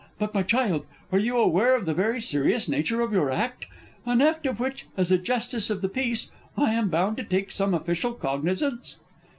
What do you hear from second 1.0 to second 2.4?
are you aware of the very